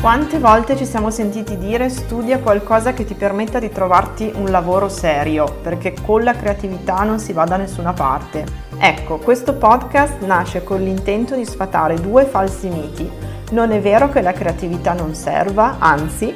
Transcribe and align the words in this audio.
Quante 0.00 0.38
volte 0.38 0.78
ci 0.78 0.86
siamo 0.86 1.10
sentiti 1.10 1.58
dire 1.58 1.90
studia 1.90 2.38
qualcosa 2.38 2.94
che 2.94 3.04
ti 3.04 3.12
permetta 3.12 3.58
di 3.58 3.68
trovarti 3.70 4.32
un 4.34 4.46
lavoro 4.46 4.88
serio, 4.88 5.58
perché 5.60 5.94
con 6.02 6.24
la 6.24 6.32
creatività 6.32 7.02
non 7.02 7.18
si 7.18 7.34
va 7.34 7.44
da 7.44 7.58
nessuna 7.58 7.92
parte. 7.92 8.46
Ecco, 8.78 9.18
questo 9.18 9.56
podcast 9.56 10.22
nasce 10.22 10.64
con 10.64 10.80
l'intento 10.80 11.36
di 11.36 11.44
sfatare 11.44 12.00
due 12.00 12.24
falsi 12.24 12.70
miti. 12.70 13.10
Non 13.50 13.72
è 13.72 13.80
vero 13.82 14.08
che 14.08 14.22
la 14.22 14.32
creatività 14.32 14.94
non 14.94 15.12
serva, 15.14 15.76
anzi, 15.78 16.32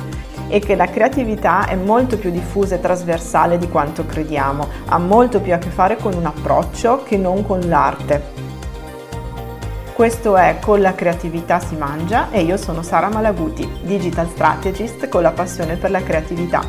e 0.49 0.59
che 0.59 0.77
la 0.77 0.91
creatività 0.91 1.67
è 1.67 1.75
molto 1.75 2.19
più 2.19 2.31
diffusa 2.31 2.75
e 2.75 2.81
trasversale 2.81 3.57
di 3.57 3.71
quanto 3.71 4.05
crediamo, 4.05 4.69
ha 4.89 4.99
molto 4.99 5.41
più 5.41 5.55
a 5.55 5.59
che 5.59 5.71
fare 5.71 5.97
con 5.97 6.13
un 6.13 6.27
approccio 6.27 7.03
che 7.03 7.17
non 7.17 7.47
con 7.47 7.61
l'arte. 7.61 8.44
Questo 9.95 10.37
è 10.37 10.59
Con 10.61 10.81
la 10.81 10.93
creatività 10.93 11.61
si 11.61 11.77
mangia 11.77 12.29
e 12.33 12.43
io 12.43 12.57
sono 12.57 12.83
Sara 12.83 13.09
Malaguti, 13.09 13.65
digital 13.85 14.29
strategist 14.29 15.09
con 15.09 15.23
la 15.23 15.31
passione 15.31 15.77
per 15.77 15.93
la 15.93 16.03
creatività. 16.03 16.63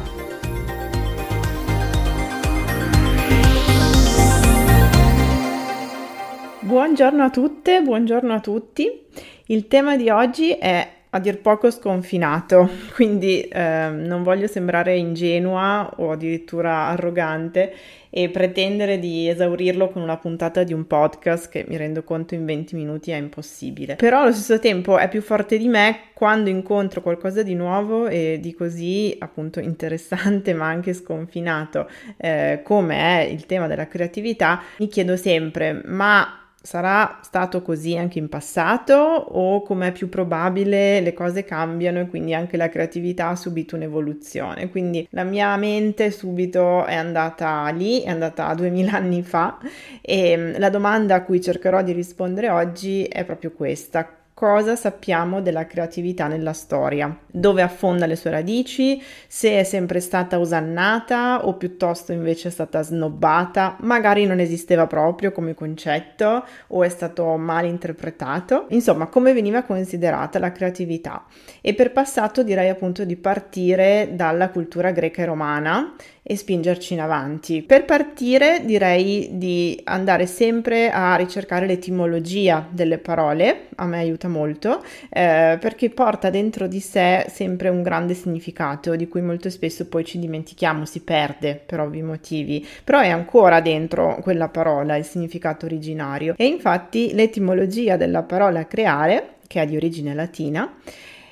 Buongiorno 6.60 7.24
a 7.24 7.30
tutte, 7.32 7.82
buongiorno 7.82 8.32
a 8.32 8.40
tutti. 8.40 9.08
Il 9.48 9.68
tema 9.68 9.98
di 9.98 10.12
oggi 10.12 10.52
è 10.52 10.95
a 11.16 11.20
dir 11.20 11.40
poco 11.40 11.72
sconfinato, 11.72 12.70
quindi 12.94 13.40
eh, 13.42 13.88
non 13.90 14.22
voglio 14.22 14.48
sembrare 14.48 14.98
ingenua 14.98 15.94
o 15.96 16.12
addirittura 16.12 16.88
arrogante 16.88 17.74
e 18.10 18.30
pretendere 18.30 19.00
di 19.00 19.30
esaurirlo 19.30 19.90
con 19.90 20.02
una 20.02 20.18
puntata 20.18 20.64
di 20.64 20.74
un 20.74 20.88
podcast 20.88 21.50
che 21.50 21.66
mi 21.68 21.78
rendo 21.78 22.04
conto 22.04 22.34
in 22.34 22.46
20 22.46 22.76
minuti 22.76 23.12
è 23.12 23.16
impossibile. 23.16 23.96
Però 23.96 24.22
allo 24.22 24.34
stesso 24.34 24.60
tempo 24.60 24.98
è 24.98 25.08
più 25.08 25.22
forte 25.22 25.58
di 25.58 25.70
me 25.70 26.00
quando 26.14 26.50
incontro 26.50 27.02
qualcosa 27.02 27.44
di 27.44 27.56
nuovo 27.56 28.08
e 28.08 28.38
di 28.42 28.54
così 28.54 29.16
appunto 29.18 29.62
interessante 29.62 30.54
ma 30.54 30.68
anche 30.68 30.94
sconfinato 30.94 31.90
eh, 32.18 32.60
come 32.64 33.22
è 33.22 33.22
il 33.24 33.46
tema 33.46 33.68
della 33.68 33.88
creatività, 33.88 34.62
mi 34.80 34.88
chiedo 34.90 35.16
sempre 35.16 35.82
ma 35.86 36.45
Sarà 36.66 37.20
stato 37.22 37.62
così 37.62 37.96
anche 37.96 38.18
in 38.18 38.28
passato 38.28 38.96
o 38.96 39.62
come 39.62 39.90
è 39.90 39.92
più 39.92 40.10
probabile 40.10 41.00
le 41.00 41.14
cose 41.14 41.44
cambiano 41.44 42.00
e 42.00 42.08
quindi 42.08 42.34
anche 42.34 42.58
la 42.58 42.70
creatività 42.70 43.28
ha 43.28 43.36
subito 43.36 43.76
un'evoluzione? 43.76 44.72
Quindi 44.72 45.08
la 45.12 45.24
mia 45.24 45.56
mente 45.58 46.10
subito 46.10 46.84
è 46.86 46.96
andata 46.96 47.70
lì, 47.70 48.02
è 48.02 48.10
andata 48.10 48.52
2000 48.56 48.92
anni 48.98 49.22
fa 49.22 49.60
e 50.02 50.36
mm, 50.36 50.54
la 50.58 50.72
domanda 50.72 51.14
a 51.14 51.24
cui 51.24 51.40
cercherò 51.40 51.84
di 51.84 51.92
rispondere 51.92 52.50
oggi 52.50 53.04
è 53.04 53.24
proprio 53.26 53.52
questa 53.52 54.25
cosa 54.36 54.76
sappiamo 54.76 55.42
della 55.42 55.66
creatività 55.66 56.28
nella 56.28 56.52
storia, 56.52 57.18
dove 57.26 57.62
affonda 57.62 58.06
le 58.06 58.18
sue 58.18 58.32
radici, 58.32 59.02
se 59.28 59.60
è 59.60 59.64
sempre 59.64 60.02
stata 60.02 60.38
osannata 60.40 61.48
o 61.48 61.54
piuttosto 61.54 62.12
invece 62.12 62.50
è 62.50 62.52
stata 62.52 62.82
snobbata, 62.82 63.78
magari 63.80 64.26
non 64.26 64.42
esisteva 64.42 64.88
proprio 64.88 65.32
come 65.32 65.54
concetto 65.54 66.46
o 66.68 66.84
è 66.84 66.90
stato 66.90 67.38
mal 67.38 67.64
interpretato, 67.64 68.66
insomma 68.72 69.08
come 69.08 69.32
veniva 69.32 69.64
considerata 69.64 70.38
la 70.38 70.52
creatività. 70.52 71.24
E 71.62 71.74
per 71.74 71.94
passato 71.94 72.44
direi 72.44 72.68
appunto 72.68 73.06
di 73.06 73.16
partire 73.16 74.10
dalla 74.12 74.50
cultura 74.50 74.92
greca 74.92 75.22
e 75.22 75.26
romana 75.26 75.96
e 76.28 76.36
spingerci 76.36 76.94
in 76.94 77.02
avanti. 77.02 77.62
Per 77.62 77.86
partire 77.86 78.64
direi 78.66 79.30
di 79.34 79.80
andare 79.84 80.26
sempre 80.26 80.90
a 80.90 81.16
ricercare 81.16 81.68
l'etimologia 81.68 82.68
delle 82.70 82.98
parole, 82.98 83.68
a 83.76 83.86
me 83.86 84.00
aiuta 84.00 84.25
molto, 84.28 84.84
eh, 85.10 85.58
perché 85.60 85.90
porta 85.90 86.30
dentro 86.30 86.68
di 86.68 86.80
sé 86.80 87.26
sempre 87.30 87.70
un 87.70 87.82
grande 87.82 88.14
significato 88.14 88.96
di 88.96 89.08
cui 89.08 89.22
molto 89.22 89.50
spesso 89.50 89.88
poi 89.88 90.04
ci 90.04 90.20
dimentichiamo, 90.20 90.86
si 90.86 91.02
perde 91.02 91.62
per 91.66 91.80
ovvi 91.80 92.02
motivi, 92.02 92.66
però 92.84 93.00
è 93.00 93.10
ancora 93.10 93.62
dentro 93.62 94.20
quella 94.22 94.50
parola 94.50 94.96
il 94.96 95.06
significato 95.06 95.66
originario 95.66 96.34
e 96.38 96.46
infatti 96.46 97.14
l'etimologia 97.14 97.98
della 97.98 98.24
parola 98.24 98.68
creare, 98.68 99.36
che 99.48 99.62
è 99.62 99.66
di 99.66 99.76
origine 99.76 100.14
latina, 100.14 100.74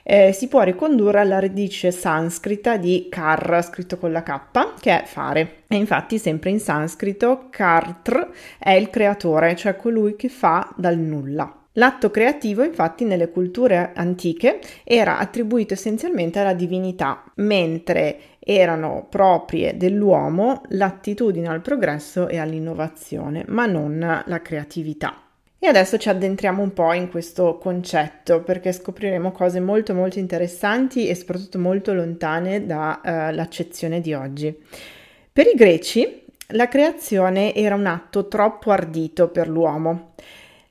eh, 0.03 0.33
si 0.33 0.47
può 0.47 0.61
ricondurre 0.61 1.21
alla 1.21 1.39
radice 1.39 1.91
sanscrita 1.91 2.77
di 2.77 3.07
kar, 3.09 3.63
scritto 3.63 3.97
con 3.97 4.11
la 4.11 4.21
K, 4.21 4.79
che 4.79 5.01
è 5.01 5.05
fare. 5.05 5.63
E 5.67 5.75
infatti, 5.77 6.19
sempre 6.19 6.49
in 6.49 6.59
sanscrito, 6.59 7.47
kartr 7.49 8.29
è 8.59 8.71
il 8.71 8.89
creatore, 8.89 9.55
cioè 9.55 9.75
colui 9.75 10.15
che 10.15 10.29
fa 10.29 10.69
dal 10.75 10.97
nulla. 10.97 11.62
L'atto 11.73 12.11
creativo, 12.11 12.63
infatti, 12.63 13.03
nelle 13.03 13.29
culture 13.29 13.91
antiche 13.95 14.59
era 14.83 15.17
attribuito 15.17 15.73
essenzialmente 15.73 16.39
alla 16.39 16.53
divinità, 16.53 17.23
mentre 17.35 18.19
erano 18.39 19.07
proprie 19.09 19.75
dell'uomo 19.75 20.61
l'attitudine 20.69 21.47
al 21.47 21.61
progresso 21.61 22.27
e 22.27 22.37
all'innovazione, 22.37 23.43
ma 23.47 23.65
non 23.65 24.23
la 24.25 24.41
creatività. 24.41 25.17
E 25.57 25.67
adesso 25.67 25.97
ci 25.97 26.09
addentriamo 26.09 26.61
un 26.61 26.73
po' 26.73 26.91
in 26.91 27.09
questo 27.09 27.57
concetto 27.57 28.43
perché 28.43 28.73
scopriremo 28.73 29.31
cose 29.31 29.61
molto 29.61 29.93
molto 29.93 30.19
interessanti 30.19 31.07
e 31.07 31.15
soprattutto 31.15 31.57
molto 31.57 31.93
lontane 31.93 32.65
dall'accezione 32.65 33.97
uh, 33.97 34.01
di 34.01 34.13
oggi. 34.13 34.53
Per 35.31 35.47
i 35.47 35.55
greci 35.55 36.25
la 36.47 36.67
creazione 36.67 37.55
era 37.55 37.75
un 37.75 37.85
atto 37.85 38.27
troppo 38.27 38.71
ardito 38.71 39.29
per 39.29 39.47
l'uomo. 39.47 40.15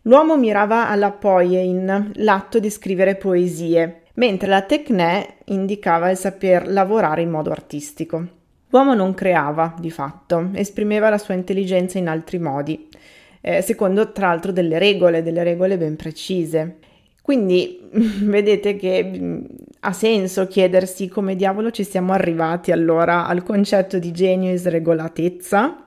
L'uomo 0.02 0.36
mirava 0.36 0.88
alla 0.88 1.10
poiein, 1.10 2.12
l'atto 2.14 2.58
di 2.58 2.70
scrivere 2.70 3.16
poesie, 3.16 4.02
mentre 4.14 4.48
la 4.48 4.62
tecne 4.62 5.36
indicava 5.46 6.10
il 6.10 6.16
saper 6.16 6.68
lavorare 6.68 7.22
in 7.22 7.30
modo 7.30 7.50
artistico. 7.50 8.26
L'uomo 8.68 8.94
non 8.94 9.14
creava, 9.14 9.74
di 9.78 9.90
fatto, 9.90 10.50
esprimeva 10.54 11.08
la 11.08 11.18
sua 11.18 11.34
intelligenza 11.34 11.98
in 11.98 12.08
altri 12.08 12.38
modi 12.38 12.88
eh, 13.42 13.60
secondo 13.60 14.12
tra 14.12 14.28
l'altro 14.28 14.52
delle 14.52 14.78
regole, 14.78 15.22
delle 15.22 15.42
regole 15.42 15.76
ben 15.76 15.96
precise. 15.96 16.78
Quindi 17.20 17.80
vedete 18.22 18.76
che 18.76 19.04
mm, 19.04 19.44
ha 19.80 19.92
senso 19.92 20.46
chiedersi 20.46 21.08
come 21.08 21.36
diavolo 21.36 21.70
ci 21.70 21.84
siamo 21.84 22.12
arrivati 22.12 22.72
allora 22.72 23.26
al 23.26 23.42
concetto 23.42 23.98
di 23.98 24.12
genio 24.12 24.52
e 24.52 24.56
sregolatezza. 24.56 25.86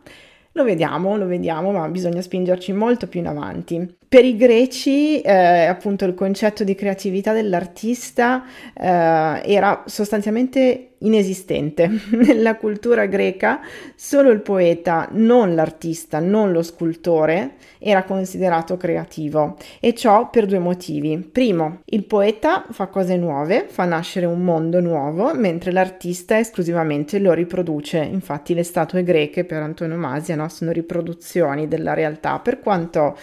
Lo 0.51 0.63
vediamo, 0.63 1.17
lo 1.17 1.25
vediamo, 1.25 1.71
ma 1.71 1.87
bisogna 1.89 2.21
spingerci 2.21 2.71
molto 2.71 3.07
più 3.07 3.19
in 3.19 3.27
avanti. 3.27 3.97
Per 4.07 4.23
i 4.23 4.35
greci, 4.35 5.21
eh, 5.21 5.66
appunto, 5.66 6.05
il 6.05 6.13
concetto 6.13 6.63
di 6.63 6.75
creatività 6.75 7.33
dell'artista 7.33 8.43
eh, 8.73 9.41
era 9.43 9.83
sostanzialmente 9.85 10.95
inesistente. 10.99 11.89
Nella 12.11 12.55
cultura 12.55 13.05
greca 13.05 13.61
solo 13.95 14.29
il 14.31 14.41
poeta, 14.41 15.07
non 15.11 15.55
l'artista, 15.55 16.19
non 16.19 16.51
lo 16.51 16.61
scultore, 16.61 17.55
era 17.79 18.03
considerato 18.03 18.77
creativo 18.77 19.57
e 19.79 19.94
ciò 19.94 20.29
per 20.29 20.45
due 20.45 20.59
motivi. 20.59 21.17
Primo, 21.17 21.81
il 21.85 22.05
poeta 22.05 22.65
fa 22.69 22.88
cose 22.88 23.17
nuove, 23.17 23.65
fa 23.67 23.85
nascere 23.85 24.25
un 24.25 24.41
mondo 24.41 24.79
nuovo, 24.79 25.33
mentre 25.33 25.71
l'artista 25.71 26.38
esclusivamente 26.39 27.19
lo 27.19 27.33
riproduce. 27.33 27.97
Infatti 27.99 28.53
le 28.53 28.63
statue 28.63 29.03
greche 29.03 29.45
per 29.45 29.61
antonomasia 29.61 30.35
no, 30.35 30.49
sono 30.49 30.71
riproduzioni 30.71 31.67
della 31.67 31.94
realtà, 31.94 32.39
per 32.39 32.59
quanto 32.59 33.17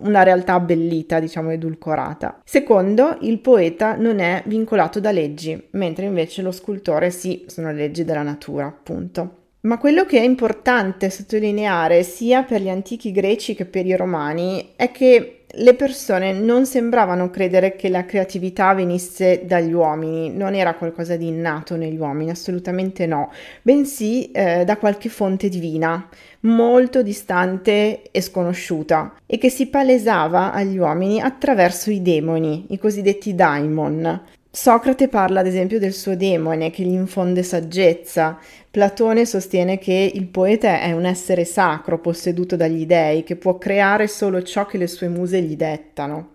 una 0.00 0.22
realtà 0.28 0.54
abbellita, 0.54 1.20
diciamo 1.20 1.50
edulcorata. 1.50 2.40
Secondo, 2.44 3.16
il 3.22 3.38
poeta 3.38 3.96
non 3.96 4.18
è 4.18 4.42
vincolato 4.46 5.00
da 5.00 5.10
leggi, 5.10 5.68
mentre 5.72 6.06
invece 6.06 6.42
lo 6.42 6.52
scultore 6.52 7.10
sì, 7.10 7.44
sono 7.46 7.72
leggi 7.72 8.04
della 8.04 8.22
natura, 8.22 8.66
appunto. 8.66 9.34
Ma 9.60 9.78
quello 9.78 10.04
che 10.04 10.18
è 10.18 10.22
importante 10.22 11.10
sottolineare 11.10 12.02
sia 12.04 12.44
per 12.44 12.60
gli 12.60 12.68
antichi 12.68 13.10
greci 13.10 13.54
che 13.54 13.64
per 13.64 13.86
i 13.86 13.96
romani 13.96 14.74
è 14.76 14.92
che 14.92 15.37
le 15.58 15.74
persone 15.74 16.32
non 16.32 16.66
sembravano 16.66 17.30
credere 17.30 17.74
che 17.74 17.88
la 17.88 18.04
creatività 18.04 18.74
venisse 18.74 19.42
dagli 19.44 19.72
uomini, 19.72 20.30
non 20.30 20.54
era 20.54 20.74
qualcosa 20.74 21.16
di 21.16 21.26
innato 21.26 21.76
negli 21.76 21.96
uomini, 21.96 22.30
assolutamente 22.30 23.06
no, 23.06 23.32
bensì 23.62 24.30
eh, 24.30 24.64
da 24.64 24.76
qualche 24.76 25.08
fonte 25.08 25.48
divina, 25.48 26.08
molto 26.40 27.02
distante 27.02 28.02
e 28.10 28.20
sconosciuta, 28.20 29.14
e 29.26 29.38
che 29.38 29.50
si 29.50 29.66
palesava 29.66 30.52
agli 30.52 30.78
uomini 30.78 31.20
attraverso 31.20 31.90
i 31.90 32.02
demoni, 32.02 32.66
i 32.68 32.78
cosiddetti 32.78 33.34
daimon. 33.34 34.22
Socrate 34.50 35.08
parla 35.08 35.40
ad 35.40 35.46
esempio 35.46 35.78
del 35.78 35.92
suo 35.92 36.16
demone 36.16 36.70
che 36.70 36.82
gli 36.82 36.92
infonde 36.92 37.42
saggezza, 37.42 38.38
Platone 38.78 39.26
sostiene 39.26 39.76
che 39.76 40.08
il 40.14 40.28
poeta 40.28 40.80
è 40.80 40.92
un 40.92 41.04
essere 41.04 41.44
sacro 41.44 41.98
posseduto 41.98 42.54
dagli 42.54 42.86
dei 42.86 43.24
che 43.24 43.34
può 43.34 43.58
creare 43.58 44.06
solo 44.06 44.40
ciò 44.44 44.66
che 44.66 44.78
le 44.78 44.86
sue 44.86 45.08
muse 45.08 45.42
gli 45.42 45.56
dettano. 45.56 46.34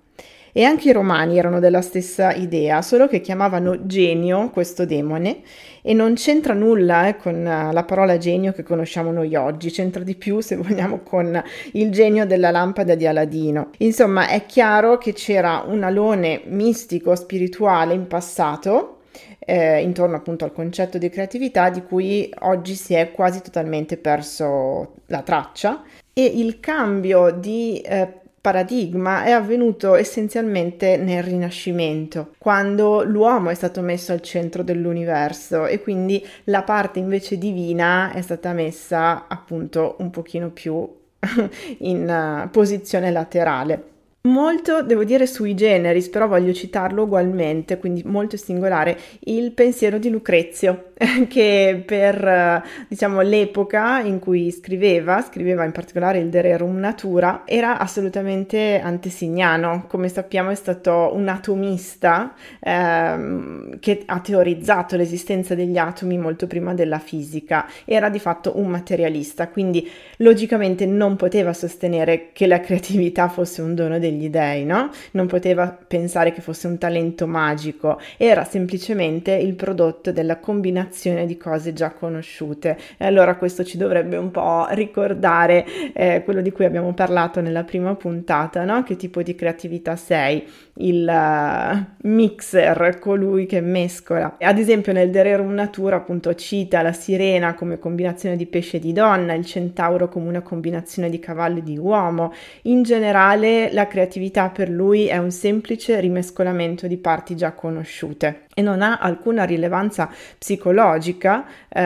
E 0.51 0.65
anche 0.65 0.89
i 0.89 0.91
romani 0.91 1.37
erano 1.37 1.61
della 1.61 1.81
stessa 1.81 2.33
idea, 2.33 2.81
solo 2.81 3.07
che 3.07 3.21
chiamavano 3.21 3.85
genio 3.85 4.49
questo 4.49 4.85
demone 4.85 5.37
e 5.81 5.93
non 5.93 6.15
c'entra 6.15 6.53
nulla 6.53 7.07
eh, 7.07 7.15
con 7.15 7.43
la 7.43 7.83
parola 7.85 8.17
genio 8.17 8.51
che 8.51 8.63
conosciamo 8.63 9.13
noi 9.13 9.35
oggi, 9.35 9.71
c'entra 9.71 10.03
di 10.03 10.15
più 10.15 10.41
se 10.41 10.57
vogliamo 10.57 10.99
con 10.99 11.41
il 11.71 11.91
genio 11.91 12.25
della 12.25 12.51
lampada 12.51 12.95
di 12.95 13.07
Aladino. 13.07 13.69
Insomma, 13.77 14.27
è 14.27 14.45
chiaro 14.45 14.97
che 14.97 15.13
c'era 15.13 15.63
un 15.65 15.81
alone 15.83 16.41
mistico, 16.47 17.15
spirituale 17.15 17.93
in 17.93 18.05
passato 18.05 18.92
eh, 19.39 19.81
intorno 19.81 20.15
appunto 20.15 20.45
al 20.45 20.53
concetto 20.53 20.97
di 20.97 21.09
creatività 21.09 21.69
di 21.69 21.83
cui 21.83 22.33
oggi 22.39 22.75
si 22.75 22.93
è 22.93 23.11
quasi 23.11 23.41
totalmente 23.41 23.97
perso 23.97 24.95
la 25.07 25.21
traccia 25.21 25.83
e 26.13 26.25
il 26.25 26.59
cambio 26.59 27.31
di 27.31 27.79
eh, 27.81 28.21
paradigma 28.43 29.23
è 29.23 29.31
avvenuto 29.31 29.95
essenzialmente 29.95 30.97
nel 30.97 31.23
Rinascimento, 31.23 32.33
quando 32.37 33.01
l'uomo 33.01 33.49
è 33.49 33.53
stato 33.53 33.79
messo 33.79 34.11
al 34.11 34.19
centro 34.19 34.63
dell'universo 34.63 35.65
e 35.65 35.79
quindi 35.79 36.21
la 36.45 36.61
parte 36.63 36.99
invece 36.99 37.37
divina 37.37 38.11
è 38.11 38.21
stata 38.21 38.51
messa 38.51 39.27
appunto 39.29 39.95
un 39.99 40.09
pochino 40.09 40.49
più 40.49 40.85
in 41.79 42.43
uh, 42.45 42.49
posizione 42.49 43.11
laterale. 43.11 43.91
Molto, 44.25 44.81
devo 44.83 45.03
dire, 45.03 45.27
sui 45.27 45.53
generis, 45.53 46.07
però 46.07 46.29
voglio 46.29 46.53
citarlo 46.53 47.03
ugualmente, 47.03 47.77
quindi 47.77 48.03
molto 48.05 48.37
singolare, 48.37 48.97
il 49.25 49.51
pensiero 49.51 49.97
di 49.97 50.09
Lucrezio, 50.09 50.93
che 51.27 51.83
per, 51.85 52.63
diciamo, 52.87 53.19
l'epoca 53.19 53.99
in 53.99 54.19
cui 54.19 54.49
scriveva, 54.51 55.21
scriveva 55.21 55.65
in 55.65 55.71
particolare 55.73 56.19
il 56.19 56.29
De 56.29 56.39
Rerum 56.39 56.77
Natura, 56.77 57.43
era 57.45 57.77
assolutamente 57.77 58.79
antesignano. 58.81 59.85
Come 59.87 60.07
sappiamo 60.07 60.51
è 60.51 60.55
stato 60.55 61.11
un 61.13 61.27
atomista 61.27 62.33
ehm, 62.61 63.79
che 63.79 64.03
ha 64.05 64.19
teorizzato 64.19 64.95
l'esistenza 64.95 65.53
degli 65.55 65.77
atomi 65.77 66.17
molto 66.17 66.47
prima 66.47 66.73
della 66.73 66.99
fisica, 66.99 67.67
era 67.83 68.09
di 68.09 68.19
fatto 68.19 68.57
un 68.57 68.67
materialista, 68.67 69.49
quindi 69.49 69.89
logicamente 70.17 70.85
non 70.85 71.17
poteva 71.17 71.51
sostenere 71.51 72.29
che 72.31 72.47
la 72.47 72.61
creatività 72.61 73.27
fosse 73.27 73.61
un 73.61 73.75
dono 73.75 73.99
degli 73.99 74.12
degli 74.13 74.29
dei, 74.29 74.63
no? 74.65 74.89
Non 75.11 75.27
poteva 75.27 75.67
pensare 75.67 76.31
che 76.31 76.41
fosse 76.41 76.67
un 76.67 76.77
talento 76.77 77.27
magico, 77.27 77.99
era 78.17 78.43
semplicemente 78.43 79.31
il 79.33 79.55
prodotto 79.55 80.11
della 80.11 80.37
combinazione 80.37 81.25
di 81.25 81.37
cose 81.37 81.73
già 81.73 81.91
conosciute. 81.91 82.77
E 82.97 83.05
allora 83.05 83.35
questo 83.35 83.63
ci 83.63 83.77
dovrebbe 83.77 84.17
un 84.17 84.31
po' 84.31 84.67
ricordare 84.71 85.65
eh, 85.93 86.21
quello 86.23 86.41
di 86.41 86.51
cui 86.51 86.65
abbiamo 86.65 86.93
parlato 86.93 87.41
nella 87.41 87.63
prima 87.63 87.95
puntata, 87.95 88.63
no? 88.63 88.83
Che 88.83 88.95
tipo 88.95 89.21
di 89.21 89.35
creatività 89.35 89.95
sei? 89.95 90.45
Il 90.75 91.07
uh, 91.07 92.07
mixer, 92.07 92.97
colui 92.99 93.45
che 93.45 93.61
mescola. 93.61 94.37
Ad 94.39 94.57
esempio 94.57 94.91
nel 94.91 95.11
De 95.11 95.21
Rerum 95.21 95.53
Natura 95.53 95.97
appunto 95.97 96.33
cita 96.33 96.81
la 96.81 96.93
sirena 96.93 97.53
come 97.53 97.77
combinazione 97.77 98.35
di 98.35 98.47
pesce 98.47 98.77
e 98.77 98.79
di 98.79 98.91
donna, 98.91 99.33
il 99.33 99.45
centauro 99.45 100.09
come 100.09 100.27
una 100.27 100.41
combinazione 100.41 101.09
di 101.09 101.19
cavallo 101.19 101.59
e 101.59 101.63
di 101.63 101.77
uomo. 101.77 102.33
In 102.63 102.83
generale 102.83 103.71
la 103.71 103.87
creatività 103.87 104.49
per 104.49 104.69
lui 104.69 105.05
è 105.05 105.17
un 105.17 105.31
semplice 105.31 105.99
rimescolamento 105.99 106.87
di 106.87 106.97
parti 106.97 107.35
già 107.35 107.51
conosciute 107.53 108.45
e 108.53 108.61
non 108.61 108.81
ha 108.81 108.97
alcuna 108.99 109.43
rilevanza 109.43 110.09
psicologica 110.37 111.45
eh, 111.69 111.81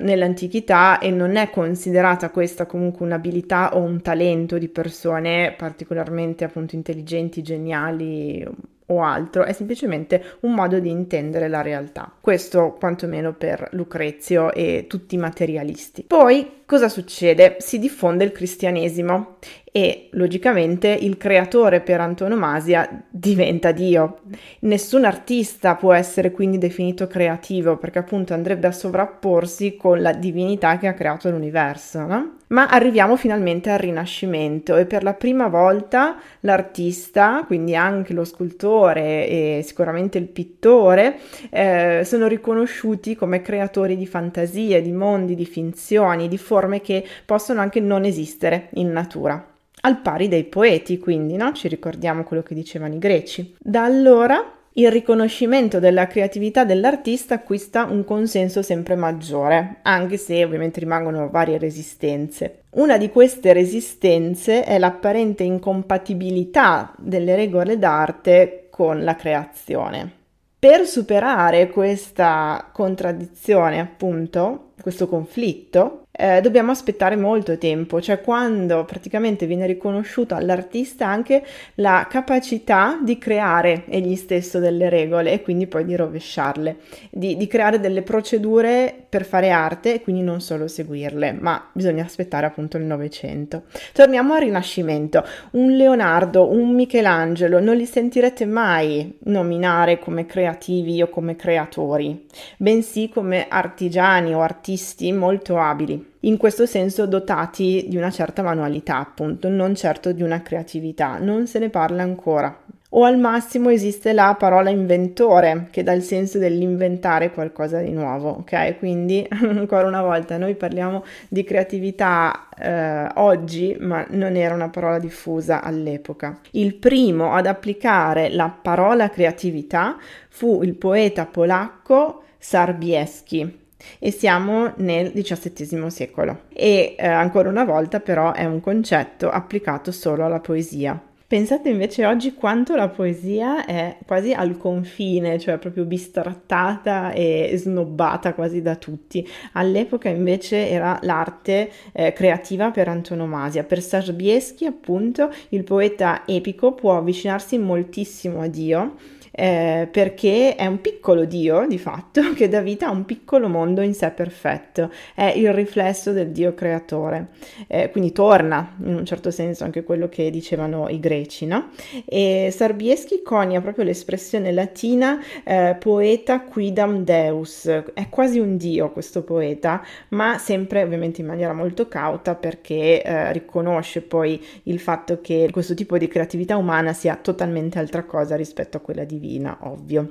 nell'antichità 0.00 0.98
e 0.98 1.10
non 1.10 1.36
è 1.36 1.50
considerata 1.50 2.30
questa 2.30 2.66
comunque 2.66 3.06
un'abilità 3.06 3.76
o 3.76 3.80
un 3.80 4.02
talento 4.02 4.58
di 4.58 4.68
persone 4.68 5.54
particolarmente 5.56 6.44
appunto 6.44 6.74
intelligenti, 6.74 7.42
geniali 7.42 8.46
o 8.86 9.02
altro, 9.02 9.44
è 9.44 9.52
semplicemente 9.52 10.36
un 10.40 10.52
modo 10.52 10.78
di 10.78 10.90
intendere 10.90 11.48
la 11.48 11.62
realtà. 11.62 12.12
Questo 12.20 12.76
quantomeno 12.78 13.32
per 13.32 13.68
Lucrezio 13.72 14.52
e 14.52 14.86
tutti 14.86 15.14
i 15.14 15.18
materialisti. 15.18 16.04
Poi 16.06 16.62
cosa 16.66 16.88
succede? 16.88 17.56
Si 17.60 17.78
diffonde 17.78 18.24
il 18.24 18.32
cristianesimo 18.32 19.36
e 19.76 20.06
logicamente 20.12 20.86
il 20.86 21.16
creatore 21.16 21.80
per 21.80 22.00
antonomasia 22.00 23.02
diventa 23.10 23.72
Dio. 23.72 24.20
Nessun 24.60 25.04
artista 25.04 25.74
può 25.74 25.92
essere 25.92 26.30
quindi 26.30 26.58
definito 26.58 27.08
creativo 27.08 27.76
perché 27.76 27.98
appunto 27.98 28.34
andrebbe 28.34 28.68
a 28.68 28.72
sovrapporsi 28.72 29.74
con 29.74 30.00
la 30.00 30.12
divinità 30.12 30.78
che 30.78 30.86
ha 30.86 30.94
creato 30.94 31.28
l'universo, 31.28 32.06
no? 32.06 32.36
Ma 32.48 32.68
arriviamo 32.68 33.16
finalmente 33.16 33.70
al 33.70 33.80
Rinascimento 33.80 34.76
e 34.76 34.86
per 34.86 35.02
la 35.02 35.14
prima 35.14 35.48
volta 35.48 36.20
l'artista, 36.40 37.42
quindi 37.44 37.74
anche 37.74 38.12
lo 38.12 38.24
scultore 38.24 39.26
e 39.26 39.62
sicuramente 39.64 40.18
il 40.18 40.28
pittore, 40.28 41.18
eh, 41.50 42.02
sono 42.04 42.28
riconosciuti 42.28 43.16
come 43.16 43.42
creatori 43.42 43.96
di 43.96 44.06
fantasie, 44.06 44.82
di 44.82 44.92
mondi, 44.92 45.34
di 45.34 45.46
finzioni, 45.46 46.28
di 46.28 46.38
forme 46.38 46.80
che 46.80 47.04
possono 47.26 47.60
anche 47.60 47.80
non 47.80 48.04
esistere 48.04 48.68
in 48.74 48.92
natura 48.92 49.48
al 49.84 50.00
pari 50.00 50.28
dei 50.28 50.44
poeti, 50.44 50.98
quindi 50.98 51.36
no? 51.36 51.52
ci 51.52 51.68
ricordiamo 51.68 52.24
quello 52.24 52.42
che 52.42 52.54
dicevano 52.54 52.94
i 52.94 52.98
greci. 52.98 53.56
Da 53.58 53.84
allora 53.84 54.52
il 54.76 54.90
riconoscimento 54.90 55.78
della 55.78 56.08
creatività 56.08 56.64
dell'artista 56.64 57.34
acquista 57.34 57.84
un 57.84 58.04
consenso 58.04 58.60
sempre 58.60 58.96
maggiore, 58.96 59.76
anche 59.82 60.16
se 60.16 60.42
ovviamente 60.42 60.80
rimangono 60.80 61.28
varie 61.30 61.58
resistenze. 61.58 62.62
Una 62.70 62.98
di 62.98 63.08
queste 63.10 63.52
resistenze 63.52 64.64
è 64.64 64.78
l'apparente 64.78 65.44
incompatibilità 65.44 66.92
delle 66.98 67.36
regole 67.36 67.78
d'arte 67.78 68.66
con 68.70 69.04
la 69.04 69.14
creazione. 69.14 70.10
Per 70.58 70.86
superare 70.86 71.68
questa 71.68 72.70
contraddizione, 72.72 73.78
appunto, 73.78 74.72
questo 74.80 75.08
conflitto, 75.08 76.04
eh, 76.16 76.40
dobbiamo 76.40 76.70
aspettare 76.70 77.16
molto 77.16 77.58
tempo, 77.58 78.00
cioè 78.00 78.20
quando 78.20 78.84
praticamente 78.84 79.46
viene 79.46 79.66
riconosciuta 79.66 80.36
all'artista 80.36 81.08
anche 81.08 81.44
la 81.76 82.06
capacità 82.08 83.00
di 83.02 83.18
creare 83.18 83.84
egli 83.88 84.14
stesso 84.14 84.60
delle 84.60 84.88
regole 84.88 85.32
e 85.32 85.42
quindi 85.42 85.66
poi 85.66 85.84
di 85.84 85.96
rovesciarle, 85.96 86.76
di, 87.10 87.36
di 87.36 87.46
creare 87.48 87.80
delle 87.80 88.02
procedure 88.02 88.94
per 89.08 89.24
fare 89.24 89.50
arte 89.50 89.94
e 89.94 90.02
quindi 90.02 90.22
non 90.22 90.40
solo 90.40 90.68
seguirle, 90.68 91.32
ma 91.32 91.68
bisogna 91.72 92.04
aspettare 92.04 92.46
appunto 92.46 92.76
il 92.76 92.84
Novecento. 92.84 93.64
Torniamo 93.92 94.34
al 94.34 94.42
Rinascimento. 94.42 95.24
Un 95.52 95.72
Leonardo, 95.72 96.48
un 96.48 96.74
Michelangelo 96.74 97.58
non 97.58 97.76
li 97.76 97.86
sentirete 97.86 98.44
mai 98.46 99.18
nominare 99.24 99.98
come 99.98 100.26
creativi 100.26 101.02
o 101.02 101.08
come 101.08 101.34
creatori, 101.34 102.26
bensì 102.56 103.08
come 103.08 103.46
artigiani 103.48 104.32
o 104.32 104.42
artisti 104.64 105.12
molto 105.12 105.58
abili 105.58 106.12
in 106.20 106.38
questo 106.38 106.64
senso 106.64 107.06
dotati 107.06 107.84
di 107.86 107.98
una 107.98 108.10
certa 108.10 108.42
manualità, 108.42 108.96
appunto, 108.96 109.50
non 109.50 109.74
certo 109.74 110.10
di 110.12 110.22
una 110.22 110.40
creatività. 110.40 111.18
Non 111.18 111.46
se 111.46 111.58
ne 111.58 111.68
parla 111.68 112.02
ancora. 112.02 112.62
O 112.96 113.04
al 113.04 113.18
massimo 113.18 113.68
esiste 113.68 114.14
la 114.14 114.34
parola 114.38 114.70
inventore, 114.70 115.68
che 115.70 115.82
dà 115.82 115.92
il 115.92 116.00
senso 116.00 116.38
dell'inventare 116.38 117.30
qualcosa 117.30 117.80
di 117.80 117.90
nuovo, 117.90 118.30
ok? 118.38 118.78
Quindi, 118.78 119.26
ancora 119.28 119.86
una 119.86 120.00
volta, 120.00 120.38
noi 120.38 120.54
parliamo 120.54 121.04
di 121.28 121.44
creatività 121.44 122.48
eh, 122.56 123.06
oggi, 123.16 123.76
ma 123.80 124.06
non 124.08 124.34
era 124.36 124.54
una 124.54 124.70
parola 124.70 124.98
diffusa 124.98 125.60
all'epoca. 125.62 126.40
Il 126.52 126.74
primo 126.76 127.34
ad 127.34 127.46
applicare 127.46 128.30
la 128.30 128.48
parola 128.48 129.10
creatività 129.10 129.98
fu 130.30 130.62
il 130.62 130.74
poeta 130.74 131.26
polacco 131.26 132.22
Sarbieschi, 132.38 133.63
e 133.98 134.10
siamo 134.10 134.72
nel 134.76 135.12
XVII 135.12 135.90
secolo 135.90 136.42
e 136.52 136.94
eh, 136.98 137.06
ancora 137.06 137.48
una 137.48 137.64
volta 137.64 138.00
però 138.00 138.32
è 138.32 138.44
un 138.44 138.60
concetto 138.60 139.30
applicato 139.30 139.92
solo 139.92 140.24
alla 140.24 140.40
poesia. 140.40 141.00
Pensate 141.26 141.70
invece 141.70 142.04
oggi 142.04 142.34
quanto 142.34 142.76
la 142.76 142.88
poesia 142.88 143.64
è 143.64 143.96
quasi 144.06 144.32
al 144.32 144.56
confine, 144.56 145.38
cioè 145.38 145.56
proprio 145.56 145.84
bistrattata 145.84 147.12
e 147.12 147.50
snobbata 147.56 148.34
quasi 148.34 148.60
da 148.62 148.76
tutti. 148.76 149.26
All'epoca 149.54 150.08
invece 150.10 150.68
era 150.68 150.96
l'arte 151.02 151.70
eh, 151.92 152.12
creativa 152.12 152.70
per 152.70 152.88
antonomasia. 152.88 153.64
Per 153.64 153.82
Sarbieschi, 153.82 154.66
appunto, 154.66 155.28
il 155.48 155.64
poeta 155.64 156.22
epico 156.24 156.72
può 156.72 156.98
avvicinarsi 156.98 157.58
moltissimo 157.58 158.40
a 158.40 158.46
Dio 158.46 158.94
eh, 159.36 159.88
perché 159.90 160.54
è 160.54 160.66
un 160.66 160.80
piccolo 160.80 161.24
Dio 161.24 161.66
di 161.66 161.78
fatto 161.78 162.32
che 162.34 162.48
dà 162.48 162.60
vita 162.60 162.86
a 162.86 162.90
un 162.90 163.04
piccolo 163.04 163.48
mondo 163.48 163.80
in 163.80 163.92
sé 163.92 164.10
perfetto, 164.10 164.90
è 165.14 165.32
il 165.34 165.52
riflesso 165.52 166.12
del 166.12 166.30
Dio 166.30 166.54
creatore, 166.54 167.28
eh, 167.66 167.90
quindi 167.90 168.12
torna 168.12 168.76
in 168.84 168.94
un 168.94 169.04
certo 169.04 169.32
senso 169.32 169.64
anche 169.64 169.82
quello 169.82 170.08
che 170.08 170.30
dicevano 170.30 170.88
i 170.88 171.00
greci, 171.00 171.46
no? 171.46 171.70
E 172.04 172.50
Sarbieschi 172.52 173.22
conia 173.22 173.60
proprio 173.60 173.84
l'espressione 173.84 174.52
latina 174.52 175.20
eh, 175.42 175.76
poeta 175.80 176.40
quidam 176.42 177.02
deus, 177.02 177.66
è 177.66 178.08
quasi 178.08 178.38
un 178.38 178.56
Dio 178.56 178.92
questo 178.92 179.24
poeta, 179.24 179.82
ma 180.10 180.38
sempre 180.38 180.82
ovviamente 180.82 181.20
in 181.20 181.26
maniera 181.26 181.52
molto 181.52 181.88
cauta 181.88 182.36
perché 182.36 183.02
eh, 183.02 183.32
riconosce 183.32 184.00
poi 184.00 184.40
il 184.64 184.78
fatto 184.78 185.20
che 185.20 185.48
questo 185.50 185.74
tipo 185.74 185.98
di 185.98 186.06
creatività 186.06 186.56
umana 186.56 186.92
sia 186.92 187.16
totalmente 187.16 187.80
altra 187.80 188.04
cosa 188.04 188.36
rispetto 188.36 188.76
a 188.76 188.80
quella 188.80 189.02
divina 189.04 189.22
divina, 189.24 189.56
ovvio. 189.62 190.10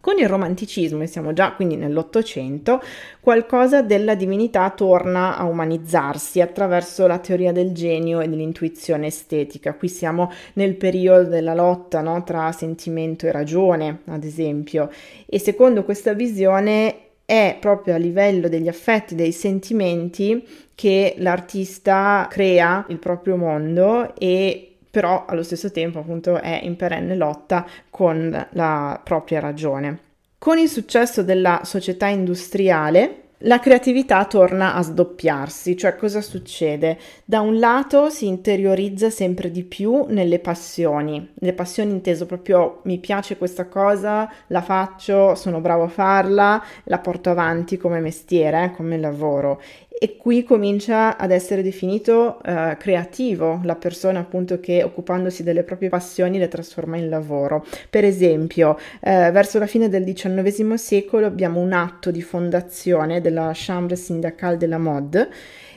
Con 0.00 0.18
il 0.18 0.28
romanticismo, 0.28 1.02
e 1.02 1.06
siamo 1.06 1.34
già 1.34 1.52
quindi 1.52 1.76
nell'Ottocento, 1.76 2.80
qualcosa 3.20 3.82
della 3.82 4.14
divinità 4.14 4.70
torna 4.70 5.36
a 5.36 5.44
umanizzarsi 5.44 6.40
attraverso 6.40 7.06
la 7.06 7.18
teoria 7.18 7.52
del 7.52 7.72
genio 7.72 8.20
e 8.20 8.28
dell'intuizione 8.28 9.08
estetica. 9.08 9.74
Qui 9.74 9.88
siamo 9.88 10.32
nel 10.54 10.76
periodo 10.76 11.28
della 11.28 11.52
lotta 11.52 12.00
no, 12.00 12.22
tra 12.24 12.50
sentimento 12.52 13.26
e 13.26 13.30
ragione, 13.30 14.00
ad 14.06 14.24
esempio, 14.24 14.90
e 15.26 15.38
secondo 15.38 15.84
questa 15.84 16.14
visione 16.14 17.08
è 17.26 17.58
proprio 17.60 17.94
a 17.94 17.98
livello 17.98 18.48
degli 18.48 18.68
affetti, 18.68 19.14
dei 19.14 19.32
sentimenti 19.32 20.42
che 20.74 21.14
l'artista 21.18 22.26
crea 22.30 22.86
il 22.88 22.98
proprio 22.98 23.36
mondo 23.36 24.14
e 24.16 24.69
però 24.90 25.24
allo 25.26 25.42
stesso 25.42 25.70
tempo 25.70 26.00
appunto 26.00 26.40
è 26.40 26.60
in 26.62 26.76
perenne 26.76 27.14
lotta 27.14 27.66
con 27.88 28.48
la 28.50 29.00
propria 29.02 29.40
ragione. 29.40 29.98
Con 30.38 30.58
il 30.58 30.68
successo 30.68 31.22
della 31.22 31.60
società 31.64 32.06
industriale 32.06 33.28
la 33.44 33.58
creatività 33.58 34.24
torna 34.26 34.74
a 34.74 34.82
sdoppiarsi, 34.82 35.76
cioè 35.76 35.96
cosa 35.96 36.20
succede? 36.20 36.98
Da 37.24 37.40
un 37.40 37.58
lato 37.58 38.10
si 38.10 38.26
interiorizza 38.26 39.08
sempre 39.08 39.50
di 39.50 39.64
più 39.64 40.04
nelle 40.08 40.40
passioni, 40.40 41.30
le 41.34 41.52
passioni 41.54 41.90
inteso 41.92 42.26
proprio 42.26 42.80
mi 42.84 42.98
piace 42.98 43.38
questa 43.38 43.66
cosa, 43.66 44.30
la 44.48 44.60
faccio, 44.60 45.34
sono 45.34 45.60
bravo 45.60 45.84
a 45.84 45.88
farla, 45.88 46.62
la 46.84 46.98
porto 46.98 47.30
avanti 47.30 47.78
come 47.78 48.00
mestiere, 48.00 48.74
come 48.76 48.98
lavoro 48.98 49.60
e 50.02 50.16
qui 50.16 50.44
comincia 50.44 51.18
ad 51.18 51.30
essere 51.30 51.62
definito 51.62 52.40
uh, 52.42 52.74
creativo 52.78 53.60
la 53.64 53.74
persona 53.74 54.20
appunto 54.20 54.58
che 54.58 54.82
occupandosi 54.82 55.42
delle 55.42 55.62
proprie 55.62 55.90
passioni 55.90 56.38
le 56.38 56.48
trasforma 56.48 56.96
in 56.96 57.10
lavoro. 57.10 57.66
Per 57.90 58.06
esempio, 58.06 58.70
uh, 58.70 58.76
verso 59.30 59.58
la 59.58 59.66
fine 59.66 59.90
del 59.90 60.10
XIX 60.10 60.72
secolo 60.72 61.26
abbiamo 61.26 61.60
un 61.60 61.74
atto 61.74 62.10
di 62.10 62.22
fondazione 62.22 63.20
della 63.30 63.52
Chambre 63.54 63.96
syndicale 63.96 64.56
de 64.56 64.66
la 64.66 64.78
mode 64.78 65.28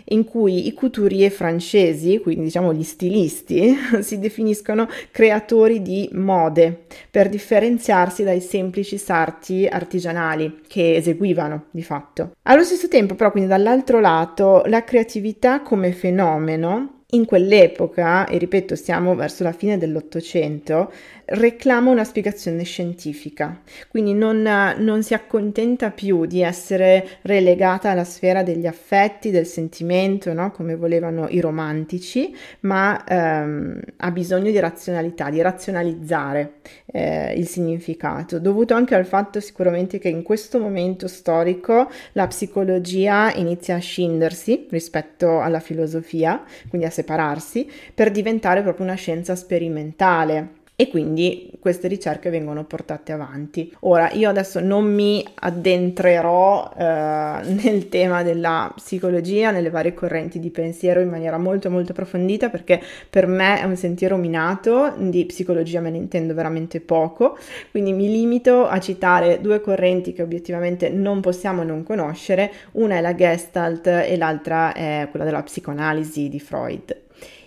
in 0.06 0.26
cui 0.26 0.68
i 0.68 0.74
couturier 0.74 1.32
francesi, 1.32 2.20
quindi 2.20 2.46
diciamo 2.46 2.74
gli 2.74 2.84
stilisti, 2.84 3.76
si 4.02 4.20
definiscono 4.20 4.88
creatori 5.12 5.82
di 5.82 6.10
mode 6.14 6.86
per 7.10 7.30
differenziarsi 7.30 8.24
dai 8.24 8.42
semplici 8.42 8.98
sarti 8.98 9.66
artigianali 9.66 10.62
che 10.68 10.96
eseguivano 10.96 11.66
di 11.72 11.84
fatto. 11.84 12.32
Allo 12.44 12.64
stesso 12.64 12.88
tempo, 12.88 13.16
però, 13.16 13.32
quindi 13.32 13.50
dall'altro 13.50 14.00
lato, 14.00 14.64
la 14.66 14.84
creatività 14.84 15.62
come 15.62 15.92
fenomeno 15.92 17.02
in 17.14 17.26
quell'epoca, 17.26 18.26
e 18.26 18.38
ripeto, 18.38 18.76
siamo 18.76 19.16
verso 19.16 19.44
la 19.44 19.52
fine 19.52 19.78
dell'Ottocento, 19.78 20.92
reclama 21.26 21.92
una 21.92 22.04
spiegazione 22.04 22.64
scientifica, 22.64 23.62
quindi 23.88 24.14
non, 24.14 24.42
non, 24.42 25.04
si 25.04 25.14
accontenta 25.14 25.92
più 25.92 26.26
di 26.26 26.42
essere 26.42 27.20
relegata 27.22 27.90
alla 27.90 28.04
sfera 28.04 28.44
degli 28.44 28.68
affetti, 28.68 29.32
del 29.32 29.46
sentimento, 29.46 30.34
no? 30.34 30.52
come 30.52 30.76
volevano 30.76 31.28
i 31.30 31.40
romantici, 31.40 32.36
ma 32.62 33.04
ehm, 33.06 33.80
ha 33.98 34.12
bisogno 34.12 34.52
di 34.52 34.60
razionalità, 34.60 35.30
di 35.30 35.42
razionalizzare 35.42 36.56
eh, 36.86 37.34
il 37.38 37.48
significato, 37.48 38.40
dovuto 38.40 38.74
anche 38.74 38.96
al 38.96 39.06
fatto 39.06 39.40
sicuramente 39.40 40.00
che 40.00 40.10
in 40.10 40.24
questo 40.24 40.60
momento 40.60 41.08
storico 41.08 41.90
la 42.14 42.28
psicologia 42.28 43.34
inizia 43.34 43.76
a 43.76 43.80
scindersi 43.80 44.68
rispetto 44.70 45.40
alla 45.40 45.60
filosofia, 45.60 46.44
quindi 46.68 46.88
a 46.88 46.92
separarsi, 46.92 47.70
per 47.94 48.12
diventare 48.12 48.62
proprio 48.62 48.86
una 48.86 48.96
scienza 48.96 49.36
sperimentale 49.36 50.62
e 50.84 50.90
quindi 50.90 51.50
queste 51.60 51.88
ricerche 51.88 52.30
vengono 52.30 52.66
portate 52.66 53.14
avanti. 53.14 53.74
Ora, 53.82 54.12
io 54.12 54.30
adesso 54.30 54.60
non 54.60 54.84
mi 54.94 55.26
addentrerò 55.36 56.74
eh, 56.78 56.84
nel 56.84 57.88
tema 57.88 58.22
della 58.22 58.72
psicologia, 58.76 59.52
nelle 59.52 59.70
varie 59.70 59.94
correnti 59.94 60.40
di 60.40 60.50
pensiero 60.50 61.00
in 61.00 61.10
maniera 61.10 61.38
molto 61.38 61.70
molto 61.70 61.94
approfondita 61.94 62.50
perché 62.50 62.82
per 63.10 63.28
me 63.28 63.62
è 63.62 63.64
un 63.64 63.78
sentiero 63.78 64.18
minato, 64.18 64.94
di 64.98 65.26
psicologia 65.26 65.80
me 65.80 65.90
ne 65.90 65.98
intendo 65.98 66.34
veramente 66.34 66.82
poco, 66.82 67.38
quindi 67.72 67.94
mi 67.94 68.10
limito 68.10 68.68
a 68.68 68.80
citare 68.80 69.40
due 69.40 69.62
correnti 69.62 70.12
che 70.12 70.22
obiettivamente 70.22 70.90
non 70.90 71.22
possiamo 71.22 71.64
non 71.64 71.84
conoscere, 71.84 72.52
una 72.74 72.98
è 72.98 73.02
la 73.02 73.16
Gestalt 73.16 73.88
e 73.88 74.18
l'altra 74.18 74.74
è 74.74 75.08
quella 75.10 75.26
della 75.26 75.44
psicoanalisi 75.44 76.28
di 76.28 76.40
Freud. 76.42 77.02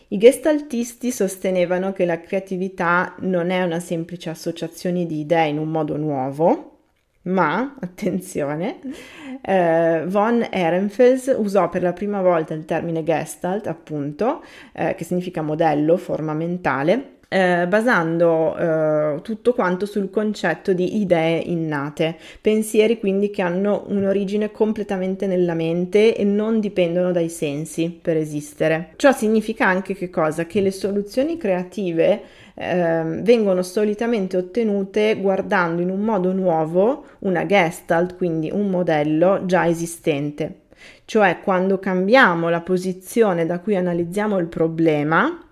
I 0.09 0.19
gestaltisti 0.19 1.11
sostenevano 1.11 1.93
che 1.93 2.05
la 2.05 2.21
creatività 2.21 3.15
non 3.21 3.51
è 3.51 3.63
una 3.65 3.81
semplice 3.81 4.31
associazione 4.31 5.05
di 5.05 5.19
idee 5.21 5.49
in 5.49 5.59
un 5.59 5.69
modo 5.69 5.97
nuovo, 5.97 6.79
ma, 7.23 7.75
attenzione, 7.81 8.79
eh, 9.43 10.05
von 10.07 10.47
Ehrenfels 10.49 11.35
usò 11.37 11.69
per 11.69 11.83
la 11.83 11.93
prima 11.93 12.23
volta 12.23 12.55
il 12.55 12.65
termine 12.65 13.03
Gestalt, 13.03 13.67
appunto, 13.67 14.45
eh, 14.73 14.95
che 14.95 15.03
significa 15.03 15.43
modello, 15.43 15.97
forma 15.97 16.35
mentale, 16.35 17.16
eh, 17.29 17.67
basando 17.67 18.57
eh, 18.57 19.21
tutto 19.23 19.53
quanto 19.53 19.87
sul 19.87 20.11
concetto 20.11 20.73
di 20.73 21.01
idee 21.01 21.39
innate, 21.39 22.17
pensieri 22.41 22.99
quindi 22.99 23.31
che 23.31 23.43
hanno 23.43 23.85
un'origine 23.89 24.51
completamente 24.53 25.27
nella 25.27 25.55
mente 25.55 26.17
e 26.17 26.25
non 26.25 26.61
dipendono 26.61 27.13
dai 27.13 27.29
sensi 27.29 27.97
per 28.01 28.17
esistere. 28.17 28.93
Ciò 28.97 29.13
significa 29.13 29.67
anche 29.67 29.95
che 29.95 30.11
cosa? 30.11 30.47
Che 30.47 30.61
le 30.61 30.71
soluzioni 30.71 31.37
creative 31.37 32.23
eh, 32.55 33.03
vengono 33.23 33.63
solitamente 33.63 34.37
ottenute 34.37 35.17
guardando 35.21 35.83
in 35.83 35.91
un 35.91 36.01
modo 36.01 36.33
nuovo 36.33 37.05
una 37.21 37.45
gestalt, 37.45 38.17
quindi 38.17 38.51
un 38.53 38.69
modello 38.71 39.45
già 39.45 39.67
esistente. 39.67 40.61
Cioè 41.05 41.41
quando 41.43 41.79
cambiamo 41.79 42.49
la 42.49 42.61
posizione 42.61 43.47
da 43.47 43.61
cui 43.61 43.77
analizziamo 43.77 44.39
il 44.39 44.47
problema, 44.47 45.46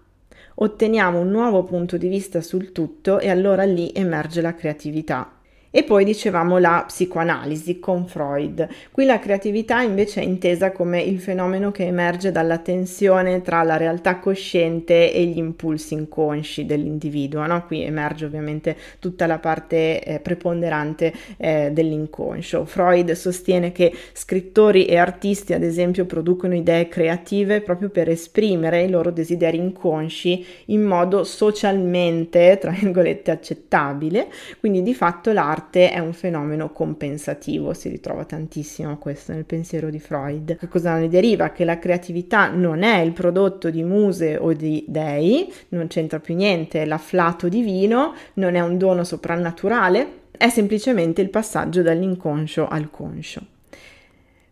otteniamo 0.56 1.18
un 1.18 1.30
nuovo 1.30 1.64
punto 1.64 1.96
di 1.96 2.08
vista 2.08 2.40
sul 2.40 2.72
tutto 2.72 3.18
e 3.18 3.30
allora 3.30 3.64
lì 3.64 3.90
emerge 3.94 4.40
la 4.40 4.54
creatività. 4.54 5.40
E 5.76 5.82
poi 5.82 6.04
dicevamo 6.04 6.58
la 6.58 6.84
psicoanalisi 6.86 7.80
con 7.80 8.06
Freud. 8.06 8.68
Qui 8.92 9.04
la 9.04 9.18
creatività 9.18 9.80
invece 9.80 10.20
è 10.20 10.24
intesa 10.24 10.70
come 10.70 11.02
il 11.02 11.18
fenomeno 11.18 11.72
che 11.72 11.84
emerge 11.84 12.30
dalla 12.30 12.58
tensione 12.58 13.42
tra 13.42 13.64
la 13.64 13.76
realtà 13.76 14.20
cosciente 14.20 15.12
e 15.12 15.24
gli 15.24 15.36
impulsi 15.36 15.94
inconsci 15.94 16.64
dell'individuo. 16.64 17.44
No? 17.44 17.66
Qui 17.66 17.82
emerge 17.82 18.24
ovviamente 18.24 18.76
tutta 19.00 19.26
la 19.26 19.38
parte 19.38 20.00
eh, 20.00 20.20
preponderante 20.20 21.12
eh, 21.38 21.70
dell'inconscio. 21.72 22.66
Freud 22.66 23.10
sostiene 23.10 23.72
che 23.72 23.92
scrittori 24.12 24.84
e 24.84 24.96
artisti, 24.96 25.54
ad 25.54 25.64
esempio, 25.64 26.04
producono 26.04 26.54
idee 26.54 26.86
creative 26.86 27.62
proprio 27.62 27.88
per 27.88 28.08
esprimere 28.08 28.84
i 28.84 28.88
loro 28.88 29.10
desideri 29.10 29.56
inconsci 29.56 30.46
in 30.66 30.84
modo 30.84 31.24
socialmente, 31.24 32.58
tra 32.60 32.70
virgolette, 32.70 33.32
accettabile. 33.32 34.28
Quindi 34.60 34.80
di 34.80 34.94
fatto 34.94 35.32
l'arte 35.32 35.62
l'arte 35.64 35.90
è 35.90 35.98
un 35.98 36.12
fenomeno 36.12 36.70
compensativo, 36.70 37.72
si 37.72 37.88
ritrova 37.88 38.24
tantissimo 38.24 38.98
questo 38.98 39.32
nel 39.32 39.44
pensiero 39.44 39.90
di 39.90 39.98
Freud. 39.98 40.56
Che 40.56 40.68
cosa 40.68 40.96
ne 40.96 41.08
deriva? 41.08 41.50
Che 41.50 41.64
la 41.64 41.78
creatività 41.78 42.48
non 42.48 42.82
è 42.82 42.98
il 42.98 43.12
prodotto 43.12 43.70
di 43.70 43.82
muse 43.82 44.36
o 44.36 44.52
di 44.52 44.84
dei, 44.86 45.52
non 45.68 45.86
c'entra 45.86 46.20
più 46.20 46.34
niente, 46.34 46.82
è 46.82 46.84
l'afflato 46.84 47.48
divino, 47.48 48.14
non 48.34 48.54
è 48.54 48.60
un 48.60 48.76
dono 48.76 49.04
soprannaturale, 49.04 50.22
è 50.36 50.48
semplicemente 50.48 51.20
il 51.20 51.30
passaggio 51.30 51.82
dall'inconscio 51.82 52.68
al 52.68 52.90
conscio. 52.90 53.53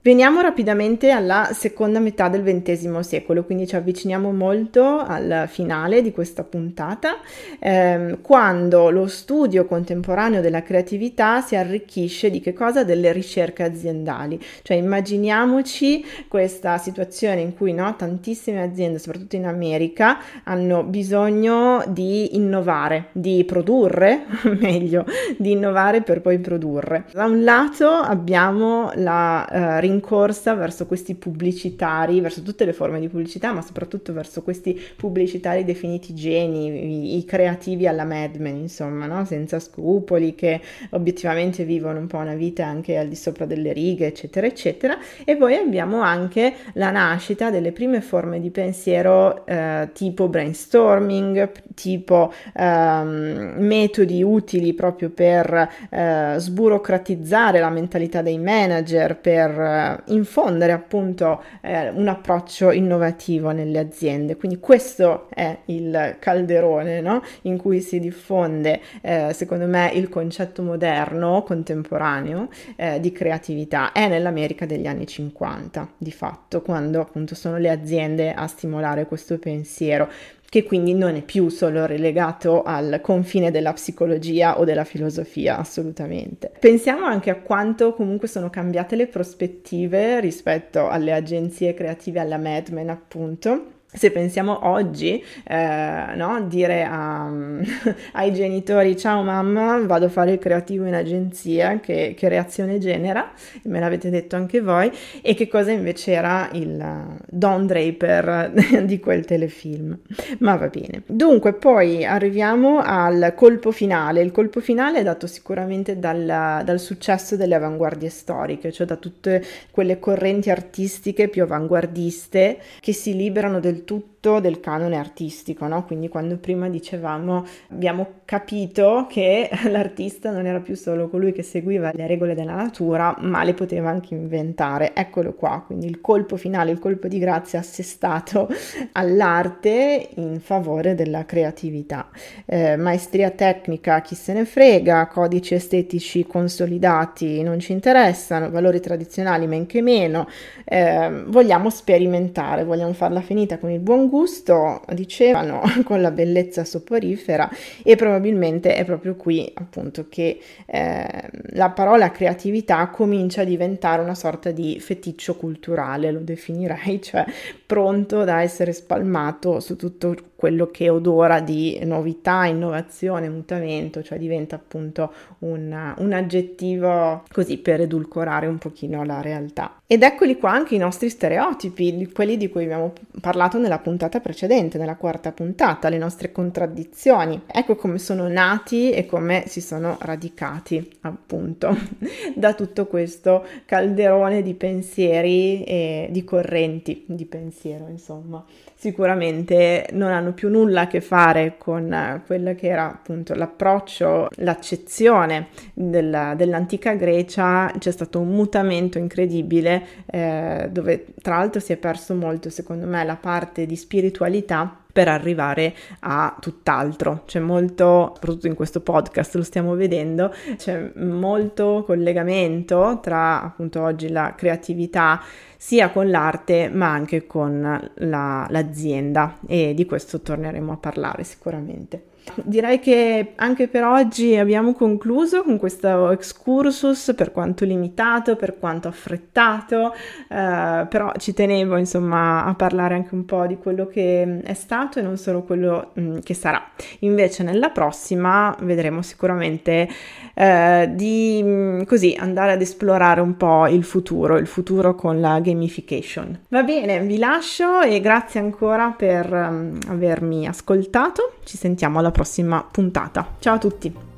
Veniamo 0.04 0.40
rapidamente 0.40 1.10
alla 1.10 1.50
seconda 1.52 2.00
metà 2.00 2.28
del 2.28 2.42
XX 2.42 2.98
secolo, 2.98 3.44
quindi 3.44 3.68
ci 3.68 3.76
avviciniamo 3.76 4.32
molto 4.32 4.98
al 4.98 5.44
finale 5.46 6.02
di 6.02 6.10
questa 6.10 6.42
puntata, 6.42 7.18
ehm, 7.60 8.20
quando 8.20 8.90
lo 8.90 9.06
studio 9.06 9.64
contemporaneo 9.64 10.40
della 10.40 10.64
creatività 10.64 11.40
si 11.40 11.54
arricchisce 11.54 12.30
di 12.30 12.40
che 12.40 12.52
cosa? 12.52 12.82
Delle 12.82 13.12
ricerche 13.12 13.62
aziendali. 13.62 14.40
Cioè 14.62 14.76
immaginiamoci 14.76 16.04
questa 16.26 16.78
situazione 16.78 17.40
in 17.40 17.54
cui 17.54 17.72
no, 17.72 17.94
tantissime 17.94 18.60
aziende, 18.60 18.98
soprattutto 18.98 19.36
in 19.36 19.46
America, 19.46 20.18
hanno 20.42 20.82
bisogno 20.82 21.84
di 21.86 22.34
innovare, 22.34 23.10
di 23.12 23.44
produrre, 23.44 24.24
meglio, 24.58 25.04
di 25.38 25.52
innovare 25.52 26.02
per 26.02 26.20
poi 26.22 26.40
produrre. 26.40 27.04
Da 27.12 27.26
un 27.26 27.44
lato 27.44 27.88
abbiamo 27.88 28.90
la 28.96 29.46
eh, 29.46 29.90
rincorsa 29.92 30.54
verso 30.54 30.86
questi 30.86 31.14
pubblicitari, 31.14 32.20
verso 32.20 32.42
tutte 32.42 32.64
le 32.64 32.72
forme 32.72 32.98
di 32.98 33.08
pubblicità, 33.08 33.52
ma 33.52 33.62
soprattutto 33.62 34.12
verso 34.12 34.42
questi 34.42 34.80
pubblicitari 34.96 35.64
definiti 35.64 36.14
geni, 36.14 37.14
i, 37.14 37.18
i 37.18 37.24
creativi 37.24 37.86
alla 37.86 38.04
Mad 38.04 38.36
Men, 38.36 38.56
insomma, 38.56 39.06
no? 39.06 39.24
senza 39.24 39.60
scrupoli, 39.60 40.34
che 40.34 40.60
obiettivamente 40.90 41.64
vivono 41.64 41.98
un 41.98 42.06
po' 42.06 42.18
una 42.18 42.34
vita 42.34 42.66
anche 42.66 42.96
al 42.96 43.08
di 43.08 43.16
sopra 43.16 43.44
delle 43.44 43.72
righe, 43.72 44.06
eccetera, 44.06 44.46
eccetera. 44.46 44.98
E 45.24 45.36
poi 45.36 45.54
abbiamo 45.54 46.00
anche 46.00 46.54
la 46.74 46.90
nascita 46.90 47.50
delle 47.50 47.72
prime 47.72 48.00
forme 48.00 48.40
di 48.40 48.50
pensiero 48.50 49.44
eh, 49.46 49.90
tipo 49.92 50.28
brainstorming, 50.28 51.50
tipo 51.74 52.32
ehm, 52.54 53.54
metodi 53.58 54.22
utili 54.22 54.72
proprio 54.74 55.10
per 55.10 55.68
eh, 55.90 56.34
sburocratizzare 56.38 57.60
la 57.60 57.70
mentalità 57.70 58.22
dei 58.22 58.38
manager, 58.38 59.16
per 59.16 59.50
eh, 59.82 60.12
infondere 60.12 60.72
appunto 60.72 61.42
eh, 61.60 61.88
un 61.90 62.08
approccio 62.08 62.70
innovativo 62.70 63.50
nelle 63.50 63.78
aziende. 63.78 64.36
Quindi 64.36 64.58
questo 64.58 65.28
è 65.30 65.58
il 65.66 66.16
calderone 66.18 67.00
no? 67.00 67.22
in 67.42 67.56
cui 67.56 67.80
si 67.80 68.00
diffonde, 68.00 68.80
eh, 69.00 69.32
secondo 69.32 69.66
me, 69.66 69.90
il 69.94 70.08
concetto 70.08 70.62
moderno, 70.62 71.42
contemporaneo 71.42 72.48
eh, 72.76 73.00
di 73.00 73.12
creatività. 73.12 73.92
È 73.92 74.08
nell'America 74.08 74.66
degli 74.66 74.86
anni 74.86 75.06
50, 75.06 75.92
di 75.98 76.12
fatto, 76.12 76.62
quando 76.62 77.00
appunto 77.00 77.34
sono 77.34 77.58
le 77.58 77.70
aziende 77.70 78.32
a 78.32 78.46
stimolare 78.46 79.06
questo 79.06 79.38
pensiero 79.38 80.08
che 80.52 80.64
quindi 80.64 80.92
non 80.92 81.14
è 81.14 81.22
più 81.22 81.48
solo 81.48 81.86
relegato 81.86 82.62
al 82.62 83.00
confine 83.00 83.50
della 83.50 83.72
psicologia 83.72 84.58
o 84.58 84.64
della 84.64 84.84
filosofia, 84.84 85.56
assolutamente. 85.56 86.52
Pensiamo 86.60 87.06
anche 87.06 87.30
a 87.30 87.36
quanto 87.36 87.94
comunque 87.94 88.28
sono 88.28 88.50
cambiate 88.50 88.94
le 88.94 89.06
prospettive 89.06 90.20
rispetto 90.20 90.90
alle 90.90 91.14
agenzie 91.14 91.72
creative, 91.72 92.20
alla 92.20 92.36
Mad 92.36 92.68
Men 92.68 92.90
appunto 92.90 93.64
se 93.94 94.10
pensiamo 94.10 94.66
oggi, 94.68 95.22
eh, 95.44 96.14
no? 96.14 96.46
dire 96.48 96.84
a, 96.84 97.30
ai 98.12 98.32
genitori 98.32 98.96
ciao 98.96 99.22
mamma, 99.22 99.78
vado 99.84 100.06
a 100.06 100.08
fare 100.08 100.32
il 100.32 100.38
creativo 100.38 100.86
in 100.86 100.94
agenzia, 100.94 101.78
che, 101.78 102.14
che, 102.16 102.28
reazione 102.28 102.78
genera, 102.78 103.32
me 103.64 103.80
l'avete 103.80 104.08
detto 104.08 104.36
anche 104.36 104.62
voi, 104.62 104.90
e 105.20 105.34
che 105.34 105.46
cosa 105.46 105.72
invece 105.72 106.12
era 106.12 106.48
il 106.52 107.18
Don 107.28 107.66
Draper 107.66 108.52
di 108.84 108.98
quel 108.98 109.26
telefilm. 109.26 109.98
Ma 110.38 110.56
va 110.56 110.68
bene. 110.68 111.02
Dunque, 111.06 111.52
poi 111.52 112.04
arriviamo 112.04 112.78
al 112.78 113.34
colpo 113.36 113.72
finale. 113.72 114.22
Il 114.22 114.32
colpo 114.32 114.60
finale 114.60 115.00
è 115.00 115.02
dato 115.02 115.26
sicuramente 115.26 115.98
dal, 115.98 116.62
dal 116.64 116.80
successo 116.80 117.36
delle 117.36 117.56
avanguardie 117.56 118.08
storiche, 118.08 118.72
cioè 118.72 118.86
da 118.86 118.96
tutte 118.96 119.44
quelle 119.70 119.98
correnti 119.98 120.48
artistiche 120.48 121.28
più 121.28 121.42
avanguardiste 121.42 122.58
che 122.80 122.92
si 122.94 123.14
liberano 123.14 123.60
del 123.60 123.81
tutto 123.84 124.11
del 124.22 124.60
canone 124.60 124.96
artistico, 124.96 125.66
no? 125.66 125.84
Quindi 125.84 126.08
quando 126.08 126.36
prima 126.36 126.68
dicevamo 126.68 127.44
abbiamo 127.70 128.20
capito 128.24 129.06
che 129.08 129.50
l'artista 129.68 130.30
non 130.30 130.46
era 130.46 130.60
più 130.60 130.76
solo 130.76 131.08
colui 131.08 131.32
che 131.32 131.42
seguiva 131.42 131.90
le 131.92 132.06
regole 132.06 132.34
della 132.34 132.54
natura, 132.54 133.16
ma 133.18 133.42
le 133.42 133.52
poteva 133.52 133.90
anche 133.90 134.14
inventare. 134.14 134.94
Eccolo 134.94 135.34
qua, 135.34 135.64
quindi 135.66 135.86
il 135.86 136.00
colpo 136.00 136.36
finale, 136.36 136.70
il 136.70 136.78
colpo 136.78 137.08
di 137.08 137.18
grazia 137.18 137.58
assestato 137.58 138.48
all'arte 138.92 140.10
in 140.14 140.38
favore 140.38 140.94
della 140.94 141.24
creatività. 141.24 142.08
Eh, 142.46 142.76
maestria 142.76 143.30
tecnica, 143.30 144.02
chi 144.02 144.14
se 144.14 144.32
ne 144.34 144.44
frega, 144.44 145.08
codici 145.08 145.54
estetici 145.54 146.24
consolidati 146.26 147.42
non 147.42 147.58
ci 147.58 147.72
interessano, 147.72 148.50
valori 148.50 148.78
tradizionali 148.78 149.48
men 149.48 149.66
che 149.66 149.82
meno, 149.82 150.28
eh, 150.64 151.24
vogliamo 151.26 151.70
sperimentare, 151.70 152.62
vogliamo 152.62 152.92
farla 152.92 153.20
finita 153.20 153.58
con 153.58 153.70
il 153.70 153.80
buon 153.80 154.10
gusto, 154.12 154.82
dicevano, 154.92 155.62
con 155.84 156.02
la 156.02 156.10
bellezza 156.10 156.66
soporifera 156.66 157.48
e 157.82 157.96
probabilmente 157.96 158.74
è 158.74 158.84
proprio 158.84 159.14
qui 159.16 159.50
appunto 159.54 160.04
che 160.10 160.38
eh, 160.66 161.30
la 161.52 161.70
parola 161.70 162.10
creatività 162.10 162.86
comincia 162.88 163.40
a 163.40 163.44
diventare 163.44 164.02
una 164.02 164.14
sorta 164.14 164.50
di 164.50 164.78
feticcio 164.80 165.36
culturale, 165.36 166.10
lo 166.10 166.20
definirei, 166.20 167.00
cioè 167.00 167.24
pronto 167.64 168.24
da 168.24 168.42
essere 168.42 168.74
spalmato 168.74 169.60
su 169.60 169.76
tutto 169.76 170.14
quello 170.42 170.72
che 170.72 170.88
odora 170.88 171.38
di 171.38 171.78
novità, 171.84 172.46
innovazione, 172.46 173.28
mutamento, 173.28 174.02
cioè 174.02 174.18
diventa 174.18 174.56
appunto 174.56 175.12
un, 175.38 175.94
un 175.96 176.12
aggettivo 176.12 177.22
così 177.30 177.58
per 177.58 177.82
edulcorare 177.82 178.48
un 178.48 178.58
pochino 178.58 179.04
la 179.04 179.20
realtà. 179.20 179.76
Ed 179.86 180.02
eccoli 180.02 180.38
qua 180.38 180.50
anche 180.50 180.74
i 180.74 180.78
nostri 180.78 181.10
stereotipi, 181.10 182.10
quelli 182.12 182.36
di 182.36 182.48
cui 182.48 182.64
abbiamo 182.64 182.92
parlato 183.20 183.56
nella 183.58 183.78
puntata 183.78 184.18
precedente, 184.18 184.78
nella 184.78 184.96
quarta 184.96 185.30
puntata, 185.30 185.88
le 185.88 185.98
nostre 185.98 186.32
contraddizioni. 186.32 187.42
Ecco 187.46 187.76
come 187.76 187.98
sono 187.98 188.26
nati 188.26 188.90
e 188.90 189.06
come 189.06 189.44
si 189.46 189.60
sono 189.60 189.96
radicati, 190.00 190.90
appunto, 191.02 191.72
da 192.34 192.52
tutto 192.54 192.86
questo 192.86 193.46
calderone 193.64 194.42
di 194.42 194.54
pensieri 194.54 195.62
e 195.62 196.08
di 196.10 196.24
correnti 196.24 197.04
di 197.06 197.26
pensiero, 197.26 197.86
insomma 197.86 198.44
sicuramente 198.82 199.86
non 199.92 200.10
hanno 200.10 200.32
più 200.32 200.48
nulla 200.48 200.80
a 200.82 200.86
che 200.88 201.00
fare 201.00 201.54
con 201.56 201.92
eh, 201.92 202.20
quello 202.26 202.52
che 202.56 202.66
era 202.66 202.86
appunto 202.86 203.32
l'approccio, 203.32 204.26
l'accezione 204.38 205.50
della, 205.72 206.34
dell'antica 206.34 206.94
Grecia, 206.94 207.72
c'è 207.78 207.92
stato 207.92 208.18
un 208.18 208.30
mutamento 208.30 208.98
incredibile 208.98 209.86
eh, 210.06 210.68
dove 210.68 211.04
tra 211.22 211.36
l'altro 211.36 211.60
si 211.60 211.72
è 211.72 211.76
perso 211.76 212.16
molto 212.16 212.50
secondo 212.50 212.84
me 212.86 213.04
la 213.04 213.14
parte 213.14 213.66
di 213.66 213.76
spiritualità 213.76 214.81
per 214.92 215.08
arrivare 215.08 215.74
a 216.00 216.36
tutt'altro. 216.38 217.22
C'è 217.26 217.40
molto, 217.40 218.12
soprattutto 218.14 218.46
in 218.46 218.54
questo 218.54 218.80
podcast 218.80 219.34
lo 219.34 219.42
stiamo 219.42 219.74
vedendo, 219.74 220.32
c'è 220.56 220.92
molto 220.96 221.82
collegamento 221.86 223.00
tra 223.02 223.42
appunto 223.42 223.82
oggi 223.82 224.08
la 224.10 224.34
creatività 224.36 225.20
sia 225.56 225.90
con 225.90 226.10
l'arte 226.10 226.68
ma 226.68 226.90
anche 226.92 227.26
con 227.26 227.90
la, 227.94 228.46
l'azienda 228.48 229.38
e 229.46 229.74
di 229.74 229.86
questo 229.86 230.20
torneremo 230.20 230.72
a 230.72 230.76
parlare 230.76 231.24
sicuramente. 231.24 232.10
Direi 232.44 232.78
che 232.78 233.32
anche 233.36 233.68
per 233.68 233.84
oggi 233.84 234.36
abbiamo 234.36 234.74
concluso 234.74 235.42
con 235.42 235.58
questo 235.58 236.10
excursus 236.10 237.12
per 237.16 237.32
quanto 237.32 237.64
limitato, 237.64 238.36
per 238.36 238.58
quanto 238.58 238.88
affrettato, 238.88 239.92
eh, 240.28 240.86
però 240.88 241.12
ci 241.18 241.34
tenevo 241.34 241.76
insomma 241.76 242.44
a 242.44 242.54
parlare 242.54 242.94
anche 242.94 243.14
un 243.14 243.24
po' 243.24 243.46
di 243.46 243.58
quello 243.58 243.86
che 243.86 244.40
è 244.42 244.54
stato 244.54 244.98
e 244.98 245.02
non 245.02 245.16
solo 245.16 245.42
quello 245.42 245.90
mh, 245.94 246.00
mm, 246.02 246.18
che 246.20 246.34
sarà. 246.34 246.62
Invece 247.00 247.42
nella 247.42 247.70
prossima 247.70 248.54
vedremo 248.60 249.02
sicuramente 249.02 249.88
eh, 250.34 250.90
di 250.94 251.42
mh, 251.42 251.48
mm, 251.48 251.82
così 251.82 252.16
andare 252.18 252.52
ad 252.52 252.60
esplorare 252.60 253.20
un 253.20 253.36
po' 253.36 253.66
il 253.66 253.84
futuro, 253.84 254.36
il 254.38 254.46
futuro 254.46 254.94
con 254.94 255.20
la 255.20 255.40
gamification. 255.40 256.38
Va 256.48 256.62
bene, 256.62 257.00
vi 257.00 257.18
lascio 257.18 257.80
e 257.80 258.00
grazie 258.00 258.40
ancora 258.40 258.94
per 258.96 259.32
um, 259.32 259.76
avermi 259.88 260.46
ascoltato. 260.46 261.34
Ci 261.44 261.56
sentiamo 261.56 261.98
alla 261.98 262.11
prossima 262.12 262.64
puntata. 262.70 263.34
Ciao 263.40 263.54
a 263.54 263.58
tutti! 263.58 264.10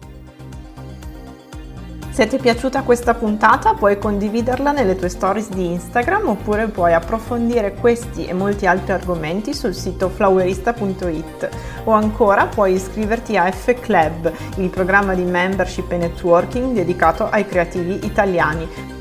Se 2.14 2.28
ti 2.28 2.36
è 2.36 2.38
piaciuta 2.38 2.82
questa 2.82 3.12
puntata 3.12 3.74
puoi 3.74 3.98
condividerla 3.98 4.70
nelle 4.70 4.94
tue 4.94 5.08
stories 5.08 5.48
di 5.48 5.72
Instagram 5.72 6.28
oppure 6.28 6.68
puoi 6.68 6.94
approfondire 6.94 7.74
questi 7.74 8.24
e 8.26 8.32
molti 8.32 8.66
altri 8.66 8.92
argomenti 8.92 9.52
sul 9.52 9.74
sito 9.74 10.08
flowerista.it 10.08 11.48
o 11.82 11.90
ancora 11.90 12.46
puoi 12.46 12.74
iscriverti 12.74 13.36
a 13.36 13.50
F 13.50 13.80
Club, 13.80 14.30
il 14.58 14.70
programma 14.70 15.14
di 15.14 15.24
membership 15.24 15.90
e 15.90 15.96
networking 15.96 16.72
dedicato 16.72 17.28
ai 17.28 17.46
creativi 17.46 18.06
italiani 18.06 18.93